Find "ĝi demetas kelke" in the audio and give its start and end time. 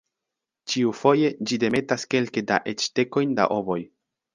1.51-2.47